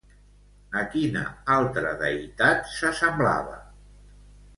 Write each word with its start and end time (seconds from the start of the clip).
A 0.79 0.81
quina 0.93 1.19
altra 1.55 1.91
deïtat 1.99 2.71
s'assemblava? 2.77 3.55